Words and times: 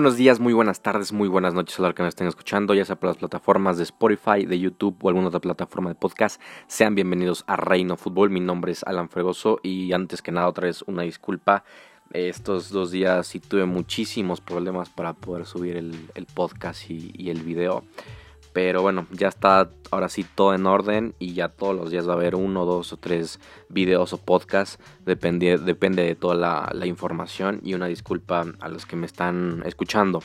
Buenos 0.00 0.16
días, 0.16 0.40
muy 0.40 0.54
buenas 0.54 0.80
tardes, 0.80 1.12
muy 1.12 1.28
buenas 1.28 1.52
noches 1.52 1.78
a 1.78 1.82
hora 1.82 1.92
que 1.92 2.02
me 2.02 2.08
estén 2.08 2.26
escuchando, 2.26 2.72
ya 2.72 2.86
sea 2.86 2.96
por 2.96 3.08
las 3.08 3.18
plataformas 3.18 3.76
de 3.76 3.82
Spotify, 3.82 4.46
de 4.46 4.58
YouTube 4.58 4.96
o 5.02 5.08
alguna 5.10 5.28
otra 5.28 5.40
plataforma 5.40 5.90
de 5.90 5.94
podcast. 5.94 6.40
Sean 6.68 6.94
bienvenidos 6.94 7.44
a 7.46 7.56
Reino 7.56 7.98
Fútbol, 7.98 8.30
mi 8.30 8.40
nombre 8.40 8.72
es 8.72 8.82
Alan 8.84 9.10
Fregoso 9.10 9.60
y 9.62 9.92
antes 9.92 10.22
que 10.22 10.32
nada 10.32 10.48
otra 10.48 10.68
vez 10.68 10.80
una 10.86 11.02
disculpa. 11.02 11.64
Estos 12.14 12.70
dos 12.70 12.92
días 12.92 13.26
sí 13.26 13.40
tuve 13.40 13.66
muchísimos 13.66 14.40
problemas 14.40 14.88
para 14.88 15.12
poder 15.12 15.44
subir 15.44 15.76
el, 15.76 16.26
podcast 16.32 16.88
y 16.88 17.28
el 17.28 17.42
video. 17.42 17.84
Pero 18.52 18.82
bueno, 18.82 19.06
ya 19.12 19.28
está 19.28 19.70
ahora 19.90 20.08
sí 20.08 20.24
todo 20.34 20.54
en 20.54 20.66
orden 20.66 21.14
y 21.18 21.34
ya 21.34 21.48
todos 21.48 21.74
los 21.74 21.90
días 21.90 22.08
va 22.08 22.12
a 22.12 22.16
haber 22.16 22.34
uno, 22.34 22.64
dos 22.64 22.92
o 22.92 22.96
tres 22.96 23.38
videos 23.68 24.12
o 24.12 24.18
podcasts. 24.18 24.78
Depende, 25.04 25.58
depende 25.58 26.02
de 26.02 26.14
toda 26.16 26.34
la, 26.72 26.86
información 26.86 27.60
y 27.62 27.74
una 27.74 27.86
disculpa 27.86 28.44
a 28.60 28.68
los 28.68 28.86
que 28.86 28.96
me 28.96 29.06
están 29.06 29.62
escuchando. 29.66 30.22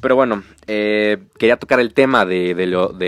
Pero 0.00 0.16
bueno, 0.16 0.42
eh, 0.66 1.18
quería 1.38 1.56
tocar 1.56 1.80
el 1.80 1.94
tema 1.94 2.26
de, 2.26 2.54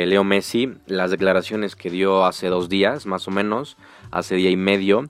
Leo, 0.06 0.24
Messi, 0.24 0.74
las 0.86 1.10
declaraciones 1.10 1.76
que 1.76 1.90
dio 1.90 2.24
hace 2.24 2.46
dos 2.46 2.68
días, 2.68 3.04
más 3.04 3.26
o 3.28 3.30
menos, 3.30 3.76
hace 4.10 4.36
día 4.36 4.50
y 4.50 4.56
medio. 4.56 5.06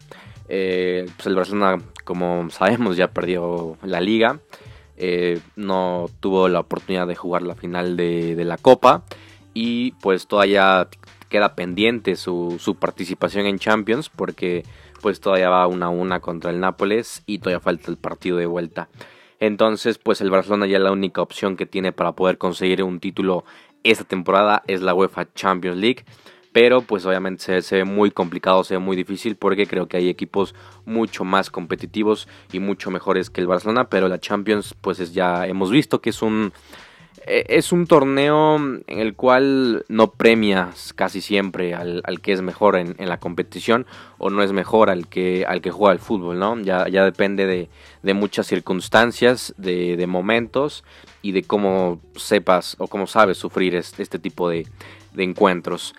Eh, 0.48 1.08
pues 1.16 1.26
el 1.26 1.36
Barcelona, 1.36 1.82
como 2.04 2.48
sabemos, 2.50 2.96
ya 2.96 3.08
perdió 3.08 3.76
la 3.82 4.00
liga. 4.00 4.40
Eh, 4.96 5.40
no 5.56 6.06
tuvo 6.20 6.48
la 6.48 6.60
oportunidad 6.60 7.06
de 7.06 7.14
jugar 7.14 7.42
la 7.42 7.54
final 7.54 7.96
de, 7.96 8.42
la 8.44 8.56
Copa 8.56 9.04
y 9.52 9.92
pues 10.00 10.26
todavía 10.26 10.88
queda 11.28 11.54
pendiente 11.54 12.16
su, 12.16 12.76
participación 12.80 13.46
en 13.46 13.58
Champions 13.58 14.08
porque 14.08 14.64
pues 15.02 15.20
todavía 15.20 15.50
va 15.50 15.66
una 15.66 15.86
a 15.86 15.90
una 15.90 16.20
contra 16.20 16.50
el 16.50 16.60
Nápoles 16.60 17.22
y 17.26 17.38
todavía 17.38 17.60
falta 17.60 17.90
el 17.90 17.98
partido 17.98 18.38
de 18.38 18.46
vuelta. 18.46 18.88
Entonces 19.38 19.98
pues 19.98 20.22
el 20.22 20.30
Barcelona 20.30 20.66
ya 20.66 20.78
la 20.78 20.92
única 20.92 21.20
opción 21.20 21.56
que 21.56 21.66
tiene 21.66 21.92
para 21.92 22.12
poder 22.12 22.38
conseguir 22.38 22.82
un 22.82 23.00
título 23.00 23.44
esta 23.82 24.04
temporada 24.04 24.62
es 24.66 24.80
la 24.80 24.94
UEFA 24.94 25.32
Champions 25.34 25.76
League. 25.76 26.04
Pero 26.56 26.80
pues 26.80 27.04
obviamente 27.04 27.60
se, 27.60 27.76
ve 27.76 27.84
muy 27.84 28.10
complicado, 28.10 28.64
se 28.64 28.76
ve 28.76 28.78
muy 28.78 28.96
difícil 28.96 29.36
porque 29.36 29.66
creo 29.66 29.88
que 29.88 29.98
hay 29.98 30.08
equipos 30.08 30.54
mucho 30.86 31.22
más 31.22 31.50
competitivos 31.50 32.28
y 32.50 32.60
mucho 32.60 32.90
mejores 32.90 33.28
que 33.28 33.42
el 33.42 33.46
Barcelona. 33.46 33.90
Pero 33.90 34.08
la 34.08 34.20
Champions 34.20 34.74
pues 34.80 34.98
es 34.98 35.12
ya 35.12 35.46
hemos 35.46 35.70
visto 35.70 36.00
que 36.00 36.08
es 36.08 36.22
un 36.22 36.54
eh, 37.26 37.44
es 37.50 37.72
un 37.72 37.86
torneo 37.86 38.56
en 38.56 38.84
el 38.86 39.14
cual 39.14 39.84
no 39.88 40.12
premias 40.12 40.94
casi 40.94 41.20
siempre 41.20 41.74
al, 41.74 42.02
que 42.22 42.32
es 42.32 42.40
mejor 42.40 42.76
en, 42.76 42.94
la 42.98 43.20
competición 43.20 43.84
o 44.16 44.30
no 44.30 44.42
es 44.42 44.52
mejor 44.52 44.88
al 44.88 45.08
que, 45.08 45.44
al 45.46 45.60
que 45.60 45.70
juega 45.70 45.92
el 45.92 45.98
fútbol, 45.98 46.38
¿no? 46.38 46.58
Ya, 46.60 46.86
depende 46.86 47.68
de, 48.02 48.14
muchas 48.14 48.46
circunstancias, 48.46 49.52
de, 49.58 50.02
momentos 50.06 50.84
y 51.20 51.32
de 51.32 51.42
cómo 51.42 52.00
sepas 52.14 52.76
o 52.78 52.86
cómo 52.86 53.06
sabes 53.06 53.36
sufrir 53.36 53.74
este, 53.74 54.02
este 54.02 54.18
tipo 54.18 54.48
de, 54.48 54.66
de 55.12 55.22
encuentros. 55.22 55.94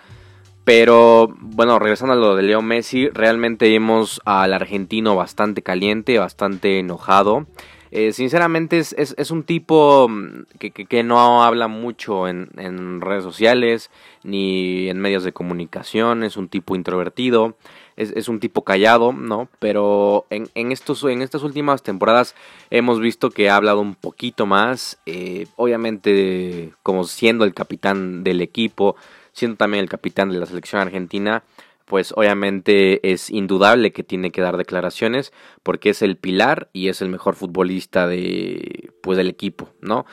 Pero 0.68 1.34
bueno, 1.40 1.78
regresando 1.78 2.12
a 2.12 2.16
lo 2.16 2.36
de 2.36 2.42
Leo 2.42 2.60
Messi, 2.60 3.08
realmente 3.08 3.70
vimos 3.70 4.20
al 4.26 4.52
argentino 4.52 5.16
bastante 5.16 5.62
caliente, 5.62 6.18
bastante 6.18 6.78
enojado. 6.78 7.46
Eh, 7.90 8.12
sinceramente 8.12 8.78
es, 8.78 8.92
es, 8.98 9.30
un 9.30 9.44
tipo 9.44 10.08
mm, 10.10 10.42
que, 10.58 10.70
que, 10.70 11.02
no 11.02 11.42
habla 11.42 11.68
mucho 11.68 12.28
en, 12.28 13.00
redes 13.00 13.24
sociales 13.24 13.90
ni 14.24 14.90
en 14.90 15.00
medios 15.00 15.24
de 15.24 15.32
comunicación, 15.32 16.22
es 16.22 16.36
un 16.36 16.48
tipo 16.48 16.76
introvertido, 16.76 17.56
es, 17.96 18.12
es 18.14 18.28
un 18.28 18.38
tipo 18.38 18.62
callado, 18.62 19.14
¿no? 19.14 19.48
Pero 19.60 20.26
en, 20.28 20.50
en, 20.54 20.70
estos, 20.70 21.02
en 21.04 21.22
estas 21.22 21.44
últimas 21.44 21.82
temporadas 21.82 22.34
hemos 22.68 23.00
visto 23.00 23.30
que 23.30 23.48
ha 23.48 23.56
hablado 23.56 23.80
un 23.80 23.94
poquito 23.94 24.44
más, 24.44 24.98
eh, 25.06 25.46
obviamente 25.56 26.74
como 26.82 27.04
siendo 27.04 27.46
el 27.46 27.54
capitán 27.54 28.22
del 28.22 28.42
equipo, 28.42 28.96
siendo 29.38 29.56
también 29.56 29.82
el 29.82 29.88
capitán 29.90 30.30
de 30.30 30.38
la 30.38 30.46
selección 30.46 30.80
argentina, 30.80 31.42
pues 31.84 32.12
obviamente 32.14 33.10
es 33.10 33.30
indudable 33.30 33.92
que 33.92 34.02
tiene 34.02 34.30
que 34.30 34.42
dar 34.42 34.56
declaraciones 34.56 35.32
porque 35.62 35.90
es 35.90 36.02
el 36.02 36.16
pilar 36.16 36.68
y 36.72 36.88
es 36.88 37.00
el 37.00 37.08
mejor 37.08 37.34
futbolista 37.34 38.06
de 38.06 38.90
pues 39.02 39.16
del 39.16 39.28
equipo, 39.28 39.70
¿no? 39.80 40.04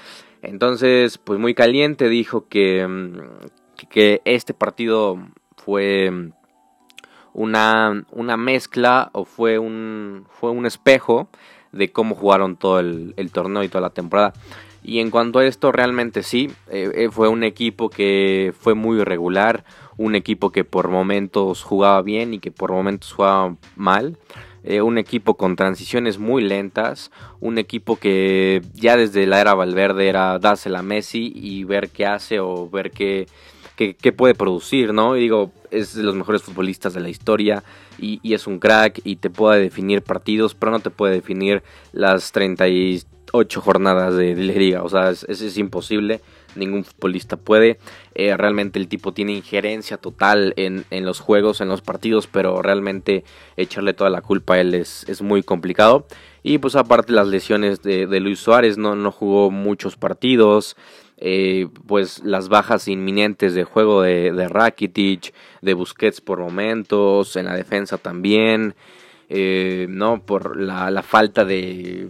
Entonces, 0.41 1.17
pues 1.17 1.39
muy 1.39 1.53
caliente 1.53 2.07
dijo 2.07 2.47
que, 2.47 2.87
mm, 2.87 3.19
que 3.89 4.21
este 4.25 4.53
partido 4.53 5.17
fue 5.57 6.31
una, 7.33 8.05
una 8.11 8.37
mezcla 8.37 9.09
o 9.13 9.25
fue 9.25 9.59
un, 9.59 10.25
fue 10.29 10.51
un 10.51 10.65
espejo 10.65 11.27
de 11.71 11.91
cómo 11.91 12.15
jugaron 12.15 12.55
todo 12.55 12.79
el, 12.79 13.13
el 13.17 13.31
torneo 13.31 13.63
y 13.63 13.67
toda 13.67 13.81
la 13.81 13.89
temporada. 13.89 14.33
Y 14.87 14.99
en 14.99 15.09
cuanto 15.09 15.39
a 15.39 15.45
esto, 15.45 15.71
realmente 15.71 16.21
sí, 16.21 16.51
eh, 16.69 16.91
eh, 16.93 17.09
fue 17.09 17.27
un 17.27 17.43
equipo 17.43 17.89
que 17.89 18.53
fue 18.59 18.75
muy 18.75 18.99
irregular, 18.99 19.65
un 19.97 20.13
equipo 20.13 20.51
que 20.51 20.63
por 20.63 20.89
momentos 20.89 21.63
jugaba 21.63 22.03
bien 22.03 22.35
y 22.35 22.39
que 22.39 22.51
por 22.51 22.71
momentos 22.71 23.11
jugaba 23.11 23.55
mal. 23.75 24.15
Eh, 24.63 24.83
un 24.83 24.99
equipo 24.99 25.37
con 25.37 25.55
transiciones 25.55 26.19
muy 26.19 26.43
lentas, 26.43 27.11
un 27.39 27.57
equipo 27.57 27.95
que 27.95 28.61
ya 28.73 28.95
desde 28.95 29.25
la 29.25 29.41
era 29.41 29.55
Valverde 29.55 30.07
era 30.07 30.37
dársela 30.37 30.79
a 30.79 30.83
Messi 30.83 31.31
y 31.35 31.63
ver 31.63 31.89
qué 31.89 32.05
hace 32.05 32.39
o 32.39 32.69
ver 32.69 32.91
qué, 32.91 33.25
qué, 33.75 34.11
puede 34.11 34.35
producir, 34.35 34.93
¿no? 34.93 35.17
Y 35.17 35.21
digo, 35.21 35.51
es 35.71 35.95
de 35.95 36.03
los 36.03 36.15
mejores 36.15 36.43
futbolistas 36.43 36.93
de 36.93 36.99
la 36.99 37.09
historia 37.09 37.63
y, 37.97 38.19
y, 38.21 38.35
es 38.35 38.45
un 38.45 38.59
crack 38.59 39.01
y 39.03 39.15
te 39.15 39.31
puede 39.31 39.61
definir 39.61 40.03
partidos, 40.03 40.53
pero 40.53 40.71
no 40.71 40.79
te 40.79 40.89
puede 40.91 41.13
definir 41.13 41.63
las 41.91 42.31
30 42.31 42.67
y 42.67 43.03
ocho 43.31 43.61
jornadas 43.61 44.15
de, 44.15 44.35
liga. 44.35 44.83
O 44.83 44.89
sea, 44.89 45.09
es, 45.09 45.23
es, 45.23 45.57
imposible. 45.57 46.21
Ningún 46.55 46.83
futbolista 46.83 47.37
puede. 47.37 47.79
Eh, 48.13 48.35
realmente 48.37 48.79
el 48.79 48.87
tipo 48.87 49.13
tiene 49.13 49.33
injerencia 49.33 49.97
total 49.97 50.53
en, 50.55 50.85
en, 50.89 51.05
los 51.05 51.19
juegos, 51.19 51.61
en 51.61 51.67
los 51.67 51.81
partidos, 51.81 52.27
pero 52.27 52.61
realmente 52.61 53.23
echarle 53.57 53.93
toda 53.93 54.09
la 54.09 54.21
culpa 54.21 54.55
a 54.55 54.61
él 54.61 54.73
es, 54.73 55.05
es 55.09 55.21
muy 55.21 55.43
complicado. 55.43 56.07
Y 56.43 56.59
pues 56.59 56.75
aparte 56.75 57.11
las 57.11 57.27
lesiones 57.27 57.81
de, 57.81 58.07
de 58.07 58.19
Luis 58.19 58.39
Suárez, 58.39 58.77
no, 58.77 58.95
no 58.95 59.11
jugó 59.11 59.51
muchos 59.51 59.97
partidos. 59.97 60.77
Eh, 61.17 61.67
pues 61.87 62.23
las 62.23 62.49
bajas 62.49 62.89
inminentes 62.89 63.53
de 63.53 63.63
juego 63.63 64.01
de, 64.01 64.33
de 64.33 64.49
Rakitic, 64.49 65.33
de 65.61 65.73
Busquets 65.73 66.19
por 66.19 66.39
momentos, 66.39 67.35
en 67.35 67.45
la 67.45 67.55
defensa 67.55 67.97
también. 67.97 68.75
Eh, 69.27 69.87
no 69.89 70.21
por 70.21 70.55
la 70.55 71.01
falta 71.01 71.45
de 71.45 72.09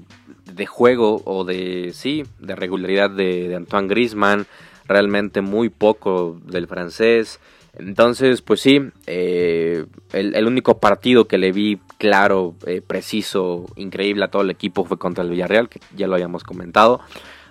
de 0.56 0.66
juego 0.66 1.22
o 1.26 1.44
de, 1.44 1.92
sí, 1.94 2.24
de 2.40 2.56
regularidad 2.56 3.10
de, 3.10 3.56
Antoine 3.56 3.88
Grisman, 3.88 4.48
realmente 4.88 5.42
muy 5.42 5.70
poco 5.70 6.40
del 6.46 6.68
francés. 6.68 7.40
Entonces, 7.78 8.42
pues 8.42 8.62
sí, 8.62 8.80
eh, 9.06 9.86
el, 10.14 10.48
único 10.48 10.80
partido 10.80 11.28
que 11.28 11.38
le 11.38 11.52
vi 11.52 11.80
claro, 11.98 12.56
eh, 12.66 12.82
preciso, 12.82 13.66
increíble 13.76 14.24
a 14.24 14.30
todo 14.30 14.44
el 14.44 14.50
equipo 14.50 14.86
fue 14.86 14.98
contra 14.98 15.26
el 15.26 15.30
Villarreal, 15.30 15.68
que 15.68 15.82
ya 15.94 16.08
lo 16.08 16.16
habíamos 16.16 16.46
comentado. 16.46 17.02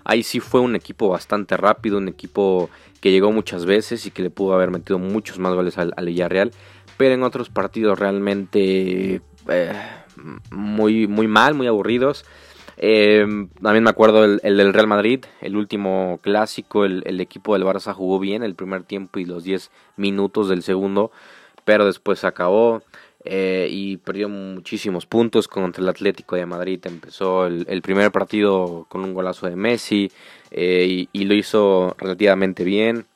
Ahí 0.05 0.23
sí 0.23 0.41
fue 0.41 0.61
un 0.61 0.77
equipo 0.77 1.09
bastante 1.11 1.59
rápido, 1.59 1.99
un 1.99 2.09
equipo 2.09 2.71
que 3.03 3.11
llegó 3.11 3.33
muchas 3.33 3.67
veces 3.67 4.07
y 4.07 4.11
que 4.11 4.23
le 4.23 4.31
pudo 4.31 4.55
haber 4.55 4.71
metido 4.71 4.99
muchos 4.99 5.39
más 5.39 5.53
goles 5.53 5.77
al, 5.77 5.93
Villarreal. 6.03 6.53
Pero 6.97 7.15
en 7.15 7.23
otros 7.23 7.51
partidos 7.51 7.99
realmente 7.99 9.21
eh, 9.49 9.73
muy, 10.51 11.07
muy 11.07 11.27
mal, 11.27 11.53
muy 11.53 11.67
aburridos. 11.67 12.25
Eh, 12.77 13.25
también 13.63 13.85
me 13.85 13.91
acuerdo 13.91 14.25
el, 14.25 14.41
del 14.41 14.73
Real 14.73 14.87
Madrid, 14.87 15.25
el 15.41 15.57
último 15.57 16.19
clásico, 16.23 16.85
el, 16.85 17.21
equipo 17.21 17.55
del 17.55 17.65
Barça 17.65 17.93
jugó 17.93 18.19
bien 18.19 18.43
el 18.43 18.55
primer 18.55 18.83
tiempo 18.83 19.19
y 19.19 19.25
los 19.25 19.45
10 19.45 19.71
minutos 19.97 20.49
del 20.49 20.63
segundo, 20.63 21.13
pero 21.65 21.87
después 21.87 22.19
se 22.21 22.27
acabó 22.27 22.83
eh, 23.25 23.69
y 23.71 23.97
perdió 23.99 24.29
muchísimos 24.29 25.07
puntos 25.07 25.49
contra 25.49 25.83
el 25.83 25.89
Atlético 25.89 26.37
de 26.37 26.47
Madrid. 26.47 26.81
Empezó 26.85 27.47
el, 27.47 27.83
primer 27.83 28.11
partido 28.11 28.87
con 28.89 29.03
un 29.03 29.15
golazo 29.15 29.47
de 29.47 29.57
Messi 29.57 30.11
eh, 30.51 31.07
y, 31.11 31.25
lo 31.25 31.35
hizo 31.35 31.95
relativamente 31.99 32.65
bien, 32.65 33.07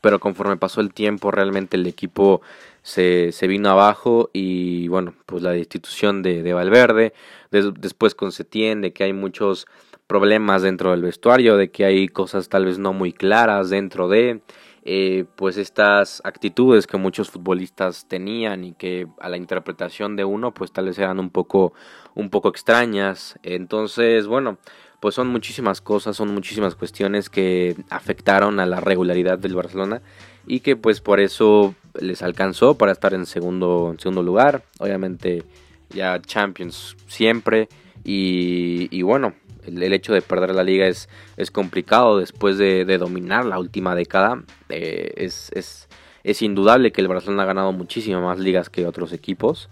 pero 0.00 0.18
conforme 0.18 0.56
pasó 0.56 0.80
el 0.80 0.92
tiempo 0.92 1.30
realmente 1.30 1.76
el 1.76 1.86
equipo 1.86 2.42
se, 2.82 3.32
vino 3.46 3.70
abajo 3.70 4.30
y 4.32 4.88
bueno, 4.88 5.14
pues 5.26 5.42
la 5.42 5.50
destitución 5.52 6.22
de, 6.22 6.42
de 6.42 6.52
Valverde, 6.52 7.12
después 7.50 8.14
con 8.14 8.32
Setien, 8.32 8.80
de 8.80 8.92
que 8.92 9.04
hay 9.04 9.12
muchos 9.12 9.66
problemas 10.06 10.62
dentro 10.62 10.90
del 10.90 11.02
vestuario, 11.02 11.56
de 11.56 11.70
que 11.70 11.84
hay 11.84 12.08
cosas 12.08 12.48
tal 12.48 12.66
vez 12.66 12.78
no 12.78 12.92
muy 12.92 13.12
claras 13.12 13.70
dentro 13.70 14.08
de, 14.08 14.42
eh, 14.84 15.26
pues 15.36 15.58
estas 15.58 16.20
actitudes 16.24 16.88
que 16.88 16.96
muchos 16.96 17.30
futbolistas 17.30 18.08
tenían 18.08 18.64
y 18.64 18.72
que 18.74 19.06
a 19.20 19.28
la 19.28 19.36
interpretación 19.36 20.16
de 20.16 20.24
uno 20.24 20.52
pues 20.52 20.72
tal 20.72 20.86
vez 20.86 20.98
eran 20.98 21.20
un 21.20 21.30
poco 21.30 21.72
un 22.14 22.30
poco 22.30 22.48
extrañas. 22.48 23.38
Entonces 23.44 24.26
bueno 24.26 24.58
pues 24.98 25.14
son 25.14 25.28
muchísimas 25.28 25.80
cosas 25.80 26.16
son 26.16 26.34
muchísimas 26.34 26.74
cuestiones 26.74 27.30
que 27.30 27.76
afectaron 27.90 28.58
a 28.58 28.66
la 28.66 28.80
regularidad 28.80 29.38
del 29.38 29.54
Barcelona 29.54 30.02
y 30.46 30.60
que 30.60 30.76
pues 30.76 31.00
por 31.00 31.20
eso 31.20 31.74
les 32.00 32.22
alcanzó 32.22 32.76
para 32.76 32.92
estar 32.92 33.14
en 33.14 33.26
segundo, 33.26 33.90
en 33.92 34.00
segundo 34.00 34.22
lugar. 34.22 34.62
Obviamente 34.78 35.44
ya 35.90 36.20
Champions 36.20 36.96
siempre. 37.06 37.68
Y, 38.04 39.02
bueno, 39.02 39.34
el, 39.64 39.80
hecho 39.92 40.12
de 40.12 40.22
perder 40.22 40.54
la 40.54 40.64
liga 40.64 40.86
es, 40.86 41.08
es 41.36 41.50
complicado 41.50 42.18
después 42.18 42.58
de, 42.58 42.84
dominar 42.98 43.44
la 43.44 43.58
última 43.58 43.94
década. 43.94 44.42
Eh, 44.68 45.12
es, 45.16 45.50
es, 45.54 45.88
es, 46.24 46.42
indudable 46.42 46.90
que 46.90 47.00
el 47.00 47.08
Barcelona 47.08 47.44
ha 47.44 47.46
ganado 47.46 47.72
muchísimas 47.72 48.22
más 48.22 48.38
ligas 48.38 48.70
que 48.70 48.86
otros 48.86 49.12
equipos. 49.12 49.68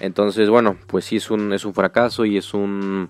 Entonces, 0.00 0.48
bueno, 0.48 0.76
pues 0.86 1.04
sí 1.04 1.16
es 1.16 1.30
un, 1.30 1.52
es 1.52 1.64
un 1.64 1.74
fracaso 1.74 2.24
y 2.24 2.36
es 2.36 2.54
un, 2.54 3.08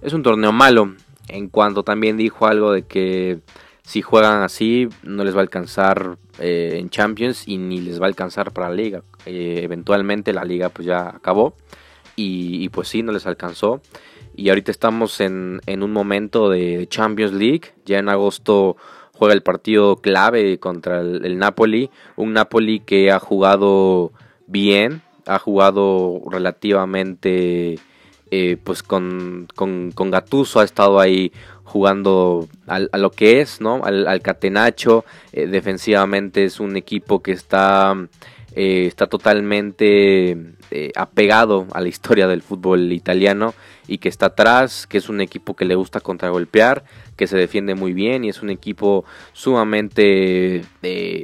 es 0.00 0.12
un 0.12 0.22
torneo 0.22 0.52
malo. 0.52 0.94
En 1.28 1.48
cuanto 1.48 1.82
también 1.82 2.16
dijo 2.16 2.46
algo 2.46 2.72
de 2.72 2.82
que 2.82 3.40
si 3.86 4.02
juegan 4.02 4.42
así 4.42 4.88
no 5.04 5.22
les 5.22 5.34
va 5.34 5.38
a 5.38 5.42
alcanzar 5.42 6.18
eh, 6.40 6.74
en 6.74 6.90
Champions 6.90 7.46
y 7.46 7.56
ni 7.56 7.80
les 7.80 8.00
va 8.00 8.06
a 8.06 8.08
alcanzar 8.08 8.50
para 8.50 8.68
la 8.68 8.74
liga. 8.74 9.02
Eh, 9.26 9.60
eventualmente 9.62 10.32
la 10.32 10.44
liga 10.44 10.70
pues 10.70 10.86
ya 10.86 11.08
acabó 11.08 11.54
y, 12.16 12.68
pues 12.70 12.88
sí, 12.88 13.04
no 13.04 13.12
les 13.12 13.26
alcanzó. 13.26 13.80
Y 14.34 14.48
ahorita 14.48 14.72
estamos 14.72 15.20
en, 15.20 15.60
un 15.68 15.92
momento 15.92 16.50
de 16.50 16.88
Champions 16.88 17.32
League. 17.32 17.74
Ya 17.84 17.98
en 17.98 18.08
agosto 18.08 18.76
juega 19.12 19.34
el 19.34 19.42
partido 19.42 19.96
clave 19.96 20.58
contra 20.58 21.00
el, 21.00 21.38
Napoli. 21.38 21.90
Un 22.16 22.32
Napoli 22.32 22.80
que 22.80 23.12
ha 23.12 23.20
jugado 23.20 24.12
bien, 24.48 25.02
ha 25.26 25.38
jugado 25.38 26.22
relativamente 26.28 27.78
eh, 28.32 28.56
pues 28.64 28.82
con, 28.82 29.46
con, 29.54 29.92
Gattuso, 30.10 30.58
ha 30.58 30.64
estado 30.64 30.98
ahí 30.98 31.32
jugando 31.66 32.48
a 32.68 32.96
lo 32.96 33.10
que 33.10 33.40
es, 33.40 33.60
¿no? 33.60 33.82
Al, 33.84 34.22
catenacho. 34.22 35.04
Eh, 35.32 35.46
defensivamente 35.46 36.44
es 36.44 36.60
un 36.60 36.76
equipo 36.76 37.22
que 37.22 37.32
está, 37.32 37.94
eh, 38.54 38.86
está 38.86 39.08
totalmente 39.08 40.30
eh, 40.70 40.92
apegado 40.94 41.66
a 41.72 41.80
la 41.80 41.88
historia 41.88 42.28
del 42.28 42.42
fútbol 42.42 42.92
italiano 42.92 43.52
y 43.88 43.98
que 43.98 44.08
está 44.08 44.26
atrás, 44.26 44.86
que 44.86 44.98
es 44.98 45.08
un 45.08 45.20
equipo 45.20 45.54
que 45.54 45.64
le 45.64 45.74
gusta 45.74 46.00
contragolpear, 46.00 46.84
que 47.16 47.26
se 47.26 47.36
defiende 47.36 47.74
muy 47.74 47.92
bien 47.92 48.24
y 48.24 48.28
es 48.28 48.42
un 48.42 48.50
equipo 48.50 49.04
sumamente 49.32 50.64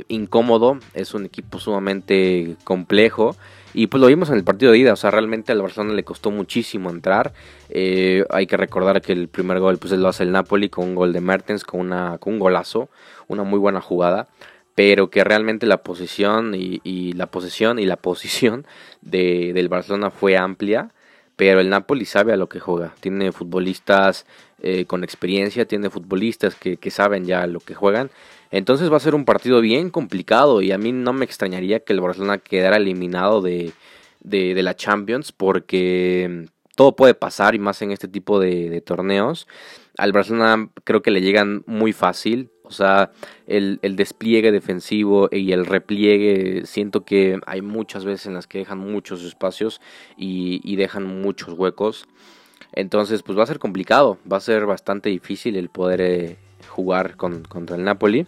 incómodo, 0.08 0.78
es 0.92 1.14
un 1.14 1.24
equipo 1.24 1.60
sumamente 1.60 2.56
complejo 2.64 3.36
y 3.74 3.86
pues 3.86 4.00
lo 4.00 4.06
vimos 4.06 4.28
en 4.28 4.36
el 4.36 4.44
partido 4.44 4.72
de 4.72 4.78
ida, 4.78 4.92
o 4.92 4.96
sea, 4.96 5.10
realmente 5.10 5.52
al 5.52 5.62
Barcelona 5.62 5.94
le 5.94 6.04
costó 6.04 6.30
muchísimo 6.30 6.90
entrar. 6.90 7.32
Eh, 7.70 8.24
hay 8.30 8.46
que 8.46 8.56
recordar 8.56 9.00
que 9.00 9.12
el 9.12 9.28
primer 9.28 9.60
gol 9.60 9.78
pues 9.78 9.92
lo 9.92 10.08
hace 10.08 10.24
el 10.24 10.32
Napoli 10.32 10.68
con 10.68 10.88
un 10.88 10.94
gol 10.94 11.12
de 11.12 11.20
Mertens, 11.20 11.64
con, 11.64 11.80
una, 11.80 12.18
con 12.18 12.34
un 12.34 12.38
golazo, 12.38 12.90
una 13.28 13.44
muy 13.44 13.58
buena 13.58 13.80
jugada. 13.80 14.28
Pero 14.74 15.10
que 15.10 15.22
realmente 15.22 15.66
la 15.66 15.82
posición 15.82 16.54
y, 16.54 17.12
la 17.12 17.26
posesión 17.26 17.78
y 17.78 17.84
la 17.84 17.96
posición 17.96 18.66
de, 19.02 19.52
del 19.52 19.68
Barcelona 19.68 20.10
fue 20.10 20.36
amplia. 20.36 20.90
Pero 21.36 21.60
el 21.60 21.70
Napoli 21.70 22.04
sabe 22.04 22.32
a 22.32 22.36
lo 22.36 22.48
que 22.48 22.60
juega. 22.60 22.94
Tiene 23.00 23.32
futbolistas 23.32 24.26
eh, 24.62 24.84
con 24.86 25.02
experiencia, 25.02 25.64
tiene 25.66 25.90
futbolistas 25.90 26.54
que, 26.54 26.76
que 26.76 26.90
saben 26.90 27.24
ya 27.24 27.46
lo 27.46 27.60
que 27.60 27.74
juegan. 27.74 28.10
Entonces 28.52 28.92
va 28.92 28.98
a 28.98 29.00
ser 29.00 29.14
un 29.14 29.24
partido 29.24 29.62
bien 29.62 29.90
complicado 29.90 30.60
y 30.60 30.72
a 30.72 30.78
mí 30.78 30.92
no 30.92 31.14
me 31.14 31.24
extrañaría 31.24 31.80
que 31.80 31.94
el 31.94 32.02
Barcelona 32.02 32.38
quedara 32.38 32.76
eliminado 32.76 33.40
de, 33.40 33.72
de, 34.20 34.62
la 34.62 34.76
Champions 34.76 35.32
porque 35.32 36.46
todo 36.76 36.94
puede 36.94 37.14
pasar 37.14 37.54
y 37.54 37.58
más 37.58 37.80
en 37.80 37.92
este 37.92 38.08
tipo 38.08 38.38
de, 38.38 38.82
torneos. 38.82 39.48
Al 39.96 40.12
Barcelona 40.12 40.70
creo 40.84 41.02
que 41.02 41.10
le 41.10 41.22
llegan 41.22 41.64
muy 41.66 41.94
fácil. 41.94 42.50
O 42.64 42.70
sea, 42.70 43.10
el, 43.46 43.78
despliegue 43.82 44.52
defensivo 44.52 45.28
y 45.30 45.52
el 45.52 45.66
repliegue, 45.66 46.64
siento 46.64 47.04
que 47.04 47.38
hay 47.46 47.60
muchas 47.60 48.04
veces 48.04 48.26
en 48.26 48.34
las 48.34 48.46
que 48.46 48.58
dejan 48.58 48.78
muchos 48.78 49.22
espacios 49.24 49.80
y, 50.16 50.76
dejan 50.76 51.04
muchos 51.04 51.54
huecos. 51.54 52.06
Entonces, 52.74 53.22
pues 53.22 53.38
va 53.38 53.42
a 53.42 53.46
ser 53.46 53.58
complicado, 53.58 54.18
va 54.30 54.38
a 54.38 54.40
ser 54.40 54.64
bastante 54.64 55.10
difícil 55.10 55.56
el 55.56 55.68
poder 55.68 56.00
eh, 56.00 56.38
jugar 56.72 57.16
contra 57.16 57.76
el 57.76 57.84
Napoli. 57.84 58.26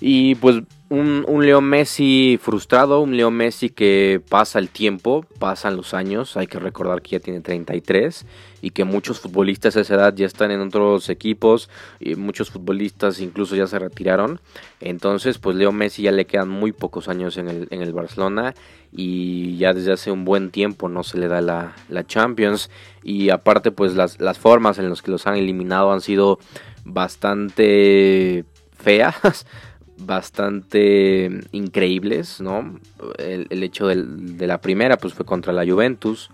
Y 0.00 0.36
pues 0.36 0.62
un, 0.90 1.24
un, 1.26 1.44
Leo 1.44 1.60
Messi 1.60 2.38
frustrado, 2.40 3.00
un 3.00 3.16
Leo 3.16 3.30
Messi 3.30 3.68
que 3.68 4.22
pasa 4.28 4.60
el 4.60 4.68
tiempo, 4.68 5.26
pasan 5.38 5.76
los 5.76 5.92
años, 5.92 6.36
hay 6.36 6.46
que 6.46 6.60
recordar 6.60 7.02
que 7.02 7.10
ya 7.10 7.20
tiene 7.20 7.40
33 7.40 8.24
y 8.62 8.70
que 8.70 8.84
muchos 8.84 9.20
futbolistas 9.20 9.76
a 9.76 9.80
esa 9.80 9.96
edad 9.96 10.14
ya 10.14 10.24
están 10.24 10.52
en 10.52 10.60
otros 10.60 11.08
equipos 11.08 11.68
y 11.98 12.14
muchos 12.14 12.50
futbolistas 12.50 13.20
incluso 13.20 13.56
ya 13.56 13.66
se 13.66 13.78
retiraron. 13.78 14.40
Entonces 14.80 15.38
pues 15.38 15.56
Leo 15.56 15.72
Messi 15.72 16.02
ya 16.02 16.12
le 16.12 16.26
quedan 16.26 16.48
muy 16.48 16.72
pocos 16.72 17.08
años 17.08 17.36
en 17.36 17.48
el, 17.48 17.68
en 17.70 17.82
el 17.82 17.92
Barcelona 17.92 18.54
y 18.92 19.56
ya 19.56 19.74
desde 19.74 19.92
hace 19.92 20.12
un 20.12 20.24
buen 20.24 20.50
tiempo 20.50 20.88
no 20.88 21.02
se 21.02 21.18
le 21.18 21.26
da 21.26 21.40
la, 21.40 21.74
la 21.88 22.06
Champions. 22.06 22.70
Y 23.02 23.30
aparte 23.30 23.72
pues 23.72 23.94
las, 23.94 24.20
las 24.20 24.38
formas 24.38 24.78
en 24.78 24.88
las 24.88 25.02
que 25.02 25.10
los 25.10 25.26
han 25.26 25.36
eliminado 25.36 25.92
han 25.92 26.00
sido 26.00 26.38
bastante 26.84 28.44
feas, 28.78 29.46
bastante 29.98 31.30
increíbles, 31.52 32.40
¿no? 32.40 32.78
El, 33.18 33.62
hecho 33.62 33.86
de 33.86 34.46
la 34.46 34.60
primera 34.60 34.96
pues 34.96 35.14
fue 35.14 35.26
contra 35.26 35.52
la 35.52 35.66
Juventus, 35.66 36.30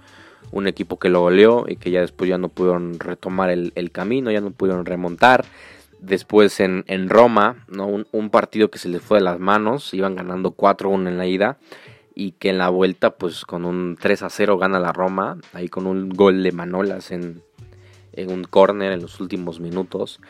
un 0.52 0.66
equipo 0.66 0.98
que 0.98 1.08
lo 1.08 1.20
goleó 1.20 1.64
y 1.68 1.76
que 1.76 1.90
ya 1.90 2.00
después 2.00 2.28
ya 2.28 2.38
no 2.38 2.48
pudieron 2.48 2.98
retomar 2.98 3.50
el, 3.50 3.90
camino, 3.90 4.30
ya 4.30 4.40
no 4.40 4.50
pudieron 4.50 4.86
remontar. 4.86 5.44
Después 6.00 6.60
en, 6.60 7.08
Roma, 7.08 7.64
¿no? 7.68 7.86
Un, 7.86 8.30
partido 8.30 8.70
que 8.70 8.78
se 8.78 8.88
les 8.88 9.02
fue 9.02 9.18
de 9.18 9.24
las 9.24 9.40
manos, 9.40 9.94
iban 9.94 10.16
ganando 10.16 10.54
4-1 10.54 11.08
en 11.08 11.18
la 11.18 11.26
ida 11.26 11.58
y 12.14 12.32
que 12.32 12.50
en 12.50 12.58
la 12.58 12.68
vuelta 12.68 13.10
pues 13.10 13.44
con 13.44 13.64
un 13.64 13.96
3 14.00 14.24
0 14.28 14.58
gana 14.58 14.78
la 14.78 14.92
Roma, 14.92 15.38
ahí 15.52 15.68
con 15.68 15.86
un 15.86 16.10
gol 16.10 16.42
de 16.42 16.52
Manolas 16.52 17.10
en, 17.10 17.42
en 18.12 18.30
un 18.30 18.44
corner 18.44 18.92
en 18.92 19.00
los 19.02 19.18
últimos 19.20 19.60
minutos. 19.60 20.20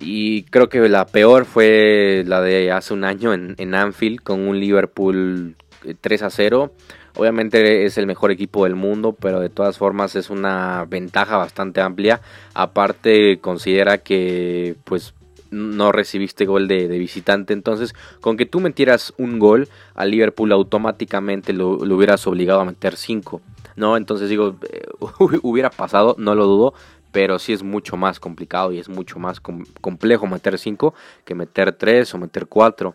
Y 0.00 0.44
creo 0.44 0.68
que 0.70 0.88
la 0.88 1.06
peor 1.06 1.44
fue 1.44 2.24
la 2.26 2.40
de 2.40 2.72
hace 2.72 2.94
un 2.94 3.04
año 3.04 3.34
en, 3.34 3.74
Anfield 3.74 4.20
con 4.22 4.40
un 4.40 4.58
Liverpool 4.58 5.56
3 6.00 6.22
a 6.22 6.30
0. 6.30 6.72
Obviamente 7.16 7.84
es 7.84 7.98
el 7.98 8.06
mejor 8.06 8.30
equipo 8.30 8.64
del 8.64 8.76
mundo, 8.76 9.12
pero 9.12 9.40
de 9.40 9.50
todas 9.50 9.76
formas 9.76 10.16
es 10.16 10.30
una 10.30 10.86
ventaja 10.88 11.36
bastante 11.36 11.82
amplia. 11.82 12.22
Aparte 12.54 13.40
considera 13.40 13.98
que 13.98 14.74
pues 14.84 15.12
no 15.50 15.92
recibiste 15.92 16.46
gol 16.46 16.66
de, 16.66 16.86
visitante, 16.86 17.52
entonces 17.52 17.92
con 18.20 18.36
que 18.36 18.46
tú 18.46 18.60
metieras 18.60 19.12
un 19.18 19.38
gol 19.38 19.68
a 19.94 20.06
Liverpool 20.06 20.52
automáticamente 20.52 21.52
lo, 21.52 21.84
lo 21.84 21.96
hubieras 21.96 22.26
obligado 22.26 22.60
a 22.60 22.64
meter 22.64 22.96
5. 22.96 23.42
¿no? 23.76 23.96
Entonces 23.96 24.28
digo, 24.28 24.56
eh, 24.70 24.82
hubiera 25.42 25.70
pasado, 25.70 26.14
no 26.18 26.34
lo 26.34 26.46
dudo, 26.46 26.74
pero 27.12 27.38
sí 27.38 27.52
es 27.52 27.62
mucho 27.62 27.96
más 27.96 28.20
complicado 28.20 28.72
y 28.72 28.78
es 28.78 28.88
mucho 28.88 29.18
más 29.18 29.40
complejo 29.40 30.26
meter 30.26 30.58
5 30.58 30.94
que 31.24 31.34
meter 31.34 31.72
3 31.72 32.14
o 32.14 32.18
meter 32.18 32.46
4. 32.46 32.94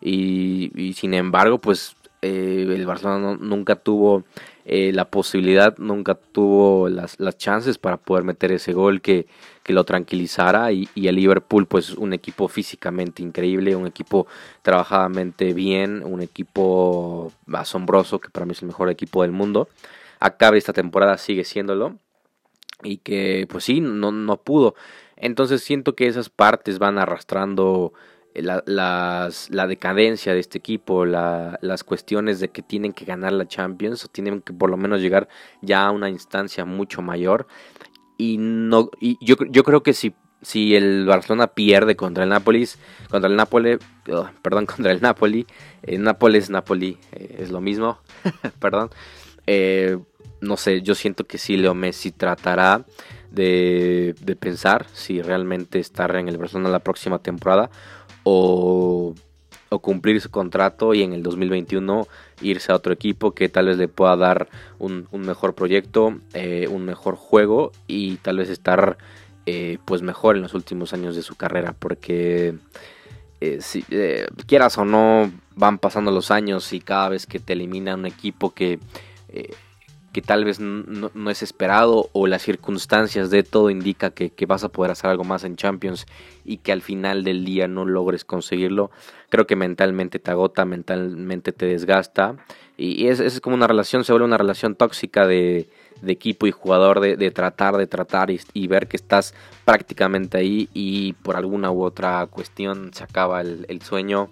Y, 0.00 0.92
sin 0.94 1.14
embargo, 1.14 1.58
pues 1.58 1.96
eh, 2.22 2.66
el 2.68 2.86
Barcelona 2.86 3.36
nunca 3.40 3.76
tuvo 3.76 4.24
eh, 4.64 4.92
la 4.92 5.06
posibilidad, 5.06 5.76
nunca 5.78 6.14
tuvo 6.14 6.88
las, 6.88 7.18
las, 7.18 7.38
chances 7.38 7.78
para 7.78 7.96
poder 7.96 8.24
meter 8.24 8.52
ese 8.52 8.72
gol 8.72 9.00
que, 9.00 9.26
que 9.62 9.72
lo 9.72 9.84
tranquilizara. 9.84 10.70
Y, 10.72 10.88
y, 10.94 11.08
el 11.08 11.16
Liverpool, 11.16 11.66
pues 11.66 11.90
un 11.94 12.12
equipo 12.12 12.46
físicamente 12.48 13.22
increíble, 13.22 13.74
un 13.74 13.86
equipo 13.86 14.26
trabajadamente 14.62 15.54
bien, 15.54 16.02
un 16.04 16.20
equipo 16.20 17.32
asombroso, 17.52 18.20
que 18.20 18.28
para 18.28 18.46
mí 18.46 18.52
es 18.52 18.62
el 18.62 18.68
mejor 18.68 18.90
equipo 18.90 19.22
del 19.22 19.32
mundo 19.32 19.68
acabe 20.18 20.58
esta 20.58 20.72
temporada 20.72 21.18
sigue 21.18 21.44
siéndolo 21.44 21.98
y 22.82 22.98
que 22.98 23.46
pues 23.48 23.64
sí, 23.64 23.80
no, 23.80 24.12
no 24.12 24.36
pudo. 24.42 24.74
Entonces 25.16 25.62
siento 25.62 25.94
que 25.94 26.06
esas 26.06 26.28
partes 26.28 26.78
van 26.78 26.98
arrastrando 26.98 27.92
la, 28.34 28.62
las, 28.66 29.48
la 29.50 29.66
decadencia 29.66 30.34
de 30.34 30.40
este 30.40 30.58
equipo, 30.58 31.04
la, 31.04 31.58
las 31.62 31.84
cuestiones 31.84 32.40
de 32.40 32.48
que 32.48 32.62
tienen 32.62 32.92
que 32.92 33.04
ganar 33.04 33.32
la 33.32 33.48
Champions 33.48 34.04
o 34.04 34.08
tienen 34.08 34.42
que 34.42 34.52
por 34.52 34.70
lo 34.70 34.76
menos 34.76 35.00
llegar 35.00 35.28
ya 35.62 35.86
a 35.86 35.90
una 35.90 36.10
instancia 36.10 36.64
mucho 36.64 37.02
mayor. 37.02 37.46
Y 38.18 38.36
no 38.38 38.90
y 39.00 39.18
yo, 39.24 39.36
yo 39.50 39.62
creo 39.62 39.82
que 39.82 39.92
si, 39.92 40.14
si 40.42 40.74
el 40.74 41.06
Barcelona 41.06 41.48
pierde 41.48 41.96
contra 41.96 42.24
el 42.24 42.30
Napoli, 42.30 42.68
contra 43.10 43.30
el 43.30 43.36
Napoli, 43.36 43.78
perdón, 44.42 44.66
contra 44.66 44.92
el 44.92 45.00
Napoli, 45.00 45.46
el 45.82 46.02
Nápoles, 46.02 46.50
Napoli 46.50 46.98
eh, 47.12 47.36
es 47.40 47.50
lo 47.50 47.60
mismo, 47.60 47.98
perdón. 48.60 48.90
Eh, 49.46 49.98
no 50.40 50.56
sé, 50.56 50.82
yo 50.82 50.94
siento 50.94 51.24
que 51.24 51.38
sí, 51.38 51.56
Leo 51.56 51.74
Messi 51.74 52.10
tratará 52.10 52.84
de, 53.30 54.14
pensar 54.38 54.86
si 54.92 55.22
realmente 55.22 55.78
estar 55.78 56.14
en 56.16 56.28
el 56.28 56.38
Barcelona 56.38 56.68
la 56.68 56.80
próxima 56.80 57.18
temporada 57.20 57.70
o, 58.22 59.14
cumplir 59.82 60.22
su 60.22 60.30
contrato 60.30 60.94
y 60.94 61.02
en 61.02 61.12
el 61.12 61.22
2021 61.22 62.08
irse 62.40 62.72
a 62.72 62.76
otro 62.76 62.94
equipo 62.94 63.34
que 63.34 63.50
tal 63.50 63.66
vez 63.66 63.76
le 63.76 63.88
pueda 63.88 64.16
dar 64.16 64.48
un, 64.78 65.06
mejor 65.12 65.54
proyecto, 65.54 66.18
eh, 66.32 66.66
un 66.70 66.86
mejor 66.86 67.14
juego 67.16 67.72
y 67.86 68.16
tal 68.16 68.38
vez 68.38 68.48
estar 68.48 68.96
eh, 69.44 69.76
pues 69.84 70.00
mejor 70.00 70.36
en 70.36 70.42
los 70.42 70.54
últimos 70.54 70.94
años 70.94 71.14
de 71.14 71.20
su 71.20 71.34
carrera 71.36 71.74
porque 71.78 72.54
si 73.60 73.82
quieras 74.46 74.78
o 74.78 74.86
no 74.86 75.30
van 75.54 75.78
pasando 75.78 76.10
los 76.10 76.30
años 76.30 76.72
y 76.72 76.80
cada 76.80 77.10
vez 77.10 77.26
que 77.26 77.38
te 77.38 77.52
elimina 77.52 77.96
un 77.96 78.06
equipo 78.06 78.54
que 78.54 78.78
que 80.16 80.22
tal 80.22 80.46
vez 80.46 80.60
no, 80.60 81.10
es 81.30 81.42
esperado 81.42 82.08
o 82.14 82.26
las 82.26 82.40
circunstancias 82.40 83.28
de 83.28 83.42
todo 83.42 83.68
indica 83.68 84.12
que, 84.12 84.46
vas 84.46 84.64
a 84.64 84.70
poder 84.70 84.90
hacer 84.90 85.10
algo 85.10 85.24
más 85.24 85.44
en 85.44 85.56
Champions 85.56 86.06
y 86.42 86.56
que 86.56 86.72
al 86.72 86.80
final 86.80 87.22
del 87.22 87.44
día 87.44 87.68
no 87.68 87.84
logres 87.84 88.24
conseguirlo, 88.24 88.90
creo 89.28 89.46
que 89.46 89.56
mentalmente 89.56 90.18
te 90.18 90.30
agota, 90.30 90.64
mentalmente 90.64 91.52
te 91.52 91.66
desgasta. 91.66 92.36
Y 92.78 93.08
es, 93.08 93.20
es 93.20 93.42
como 93.42 93.56
una 93.56 93.66
relación, 93.66 94.04
se 94.04 94.12
vuelve 94.12 94.24
una 94.24 94.38
relación 94.38 94.74
tóxica 94.74 95.26
de, 95.26 95.68
equipo 96.06 96.46
y 96.46 96.50
jugador, 96.50 97.00
de, 97.00 97.30
tratar, 97.30 97.76
de 97.76 97.86
tratar 97.86 98.30
y, 98.30 98.66
ver 98.68 98.88
que 98.88 98.96
estás 98.96 99.34
prácticamente 99.66 100.38
ahí 100.38 100.70
y 100.72 101.12
por 101.12 101.36
alguna 101.36 101.70
u 101.70 101.82
otra 101.82 102.26
cuestión 102.28 102.90
se 102.94 103.04
acaba 103.04 103.42
el 103.42 103.82
sueño 103.82 104.30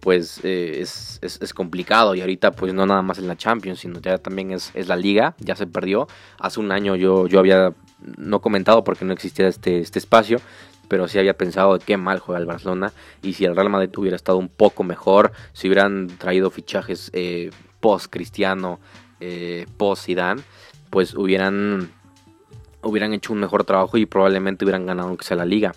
pues 0.00 0.40
eh, 0.44 0.80
es, 0.80 1.18
es, 1.22 1.54
complicado 1.54 2.14
y 2.14 2.22
ahorita 2.22 2.52
pues 2.52 2.72
no 2.72 2.86
nada 2.86 3.02
más 3.02 3.18
en 3.18 3.28
la 3.28 3.36
Champions, 3.36 3.80
sino 3.80 4.00
ya 4.00 4.18
también 4.18 4.50
es, 4.50 4.70
es, 4.74 4.88
la 4.88 4.96
liga, 4.96 5.34
ya 5.38 5.54
se 5.54 5.66
perdió. 5.66 6.08
Hace 6.38 6.58
un 6.58 6.72
año 6.72 6.96
yo, 6.96 7.26
yo 7.26 7.38
había 7.38 7.74
no 8.16 8.40
comentado 8.40 8.82
porque 8.82 9.04
no 9.04 9.12
existía 9.12 9.46
este, 9.46 9.80
este 9.80 9.98
espacio, 9.98 10.40
pero 10.88 11.06
sí 11.06 11.18
había 11.18 11.36
pensado 11.36 11.76
de 11.76 11.84
qué 11.84 11.96
mal 11.96 12.18
juega 12.18 12.40
el 12.40 12.46
Barcelona 12.46 12.92
y 13.22 13.34
si 13.34 13.44
el 13.44 13.54
Real 13.54 13.68
Madrid 13.68 13.90
hubiera 13.96 14.16
estado 14.16 14.38
un 14.38 14.48
poco 14.48 14.82
mejor, 14.84 15.32
si 15.52 15.68
hubieran 15.68 16.08
traído 16.18 16.50
fichajes 16.50 17.10
eh, 17.12 17.50
post 17.80 18.06
Cristiano, 18.10 18.80
eh, 19.20 19.66
post 19.76 20.06
Zidane, 20.06 20.42
pues 20.88 21.14
hubieran 21.14 21.92
hubieran 22.82 23.12
hecho 23.12 23.34
un 23.34 23.40
mejor 23.40 23.64
trabajo 23.64 23.98
y 23.98 24.06
probablemente 24.06 24.64
hubieran 24.64 24.86
ganado 24.86 25.08
aunque 25.08 25.26
sea 25.26 25.36
la 25.36 25.44
liga. 25.44 25.74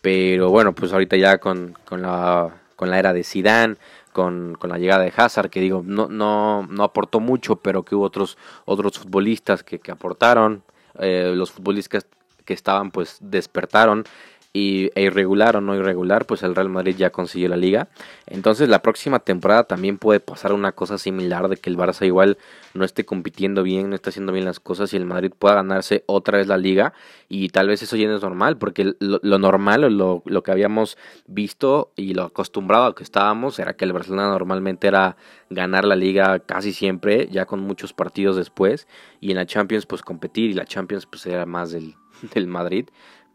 Pero 0.00 0.48
bueno, 0.48 0.74
pues 0.74 0.92
ahorita 0.92 1.16
ya 1.16 1.38
con, 1.38 1.76
con 1.84 2.02
la 2.02 2.54
con 2.78 2.90
la 2.90 2.98
era 3.00 3.12
de 3.12 3.24
Zidane, 3.24 3.74
con, 4.12 4.56
la 4.62 4.78
llegada 4.78 5.02
de 5.02 5.12
Hazard, 5.16 5.50
que 5.50 5.60
digo, 5.60 5.82
no, 5.84 6.06
no, 6.06 6.64
no 6.70 6.84
aportó 6.84 7.18
mucho, 7.18 7.56
pero 7.56 7.82
que 7.82 7.96
hubo 7.96 8.04
otros, 8.04 8.38
otros 8.66 9.00
futbolistas 9.00 9.64
que, 9.64 9.80
que 9.80 9.90
aportaron, 9.90 10.62
eh, 11.00 11.32
los 11.34 11.50
futbolistas 11.50 12.06
que 12.44 12.54
estaban 12.54 12.92
pues 12.92 13.18
despertaron 13.20 14.04
e 14.94 15.02
irregular 15.02 15.56
o 15.56 15.60
no 15.60 15.74
irregular, 15.74 16.26
pues 16.26 16.42
el 16.42 16.54
Real 16.54 16.68
Madrid 16.68 16.96
ya 16.96 17.10
consiguió 17.10 17.48
la 17.48 17.56
liga. 17.56 17.88
Entonces 18.26 18.68
la 18.68 18.82
próxima 18.82 19.18
temporada 19.20 19.64
también 19.64 19.98
puede 19.98 20.20
pasar 20.20 20.52
una 20.52 20.72
cosa 20.72 20.98
similar 20.98 21.48
de 21.48 21.56
que 21.56 21.70
el 21.70 21.76
Barça 21.76 22.06
igual 22.06 22.38
no 22.74 22.84
esté 22.84 23.04
compitiendo 23.04 23.62
bien, 23.62 23.90
no 23.90 23.96
esté 23.96 24.10
haciendo 24.10 24.32
bien 24.32 24.44
las 24.44 24.60
cosas 24.60 24.92
y 24.92 24.96
el 24.96 25.04
Madrid 25.04 25.32
pueda 25.38 25.56
ganarse 25.56 26.04
otra 26.06 26.38
vez 26.38 26.46
la 26.46 26.56
liga. 26.56 26.92
Y 27.28 27.48
tal 27.50 27.68
vez 27.68 27.82
eso 27.82 27.96
ya 27.96 28.08
no 28.08 28.16
es 28.16 28.22
normal, 28.22 28.58
porque 28.58 28.94
lo, 29.00 29.38
normal 29.38 29.84
o 29.84 29.90
lo, 29.90 30.22
lo, 30.24 30.42
que 30.42 30.50
habíamos 30.50 30.96
visto 31.26 31.92
y 31.96 32.14
lo 32.14 32.24
acostumbrado 32.24 32.86
a 32.86 32.94
que 32.94 33.02
estábamos 33.02 33.58
era 33.58 33.74
que 33.74 33.84
el 33.84 33.92
Barcelona 33.92 34.28
normalmente 34.28 34.88
era 34.88 35.16
ganar 35.50 35.84
la 35.84 35.96
liga 35.96 36.38
casi 36.40 36.72
siempre, 36.72 37.28
ya 37.30 37.46
con 37.46 37.60
muchos 37.60 37.92
partidos 37.92 38.36
después. 38.36 38.86
Y 39.20 39.30
en 39.30 39.36
la 39.36 39.46
Champions 39.46 39.86
pues 39.86 40.02
competir. 40.02 40.50
Y 40.50 40.54
la 40.54 40.64
Champions 40.64 41.06
pues 41.06 41.26
era 41.26 41.44
más 41.46 41.70
del, 41.70 41.96
del 42.34 42.46
Madrid 42.46 42.88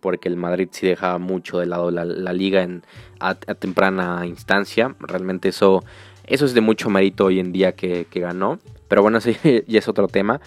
porque 0.04 0.28
el 0.28 0.36
Madrid 0.36 0.68
sí 0.70 0.86
deja 0.86 1.18
mucho 1.18 1.60
de 1.60 1.66
lado 1.66 1.90
la, 1.90 2.34
liga 2.34 2.62
en, 2.62 2.84
a, 3.22 3.36
temprana 3.36 4.26
instancia. 4.28 4.94
Realmente 5.00 5.48
eso, 5.48 5.82
eso 6.28 6.46
es 6.46 6.54
de 6.54 6.60
mucho 6.60 6.90
mérito 6.90 7.26
hoy 7.26 7.40
en 7.40 7.54
día 7.54 7.72
que, 7.72 8.06
ganó. 8.14 8.60
Pero 8.90 9.02
bueno, 9.02 9.22
sí, 9.22 9.38
ya 9.66 9.80
es 9.80 9.88
otro 9.88 10.10
tema. 10.10 10.42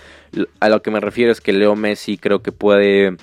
A 0.60 0.68
lo 0.68 0.82
que 0.82 0.90
me 0.90 1.00
refiero 1.00 1.32
es 1.32 1.40
que 1.40 1.54
Leo 1.54 1.74
Messi 1.74 2.18
creo 2.18 2.42
que 2.42 2.52
puede... 2.52 3.16